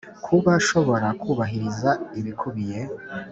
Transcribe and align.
Kuba 0.25 0.51
shobora 0.67 1.07
kubahiriza 1.21 1.89
ibikubiye 2.19 2.79